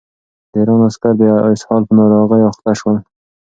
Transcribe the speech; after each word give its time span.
د 0.51 0.53
ایران 0.59 0.81
عسکر 0.87 1.13
د 1.17 1.23
اسهال 1.51 1.81
په 1.87 1.93
ناروغۍ 1.99 2.41
اخته 2.49 2.71
شول. 2.79 2.97